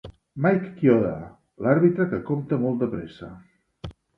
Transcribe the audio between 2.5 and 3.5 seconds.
molt de pressa